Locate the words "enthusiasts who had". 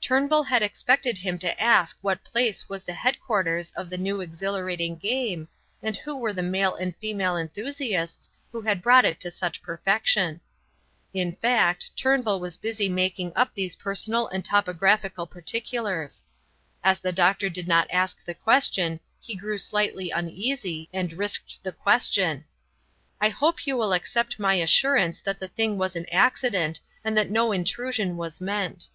7.36-8.80